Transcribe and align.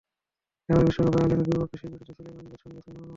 এবারের 0.69 0.87
বিশ্বকাপে 0.87 1.17
আয়ারল্যান্ডের 1.17 1.49
বিপক্ষে 1.49 1.77
সেই 1.81 1.89
জুটিতেই 1.95 2.15
ছিলেন 2.25 2.33
আমজাদ, 2.41 2.59
সঙ্গে 2.63 2.79
শাইমান 2.83 2.97
আনোয়ার। 2.99 3.09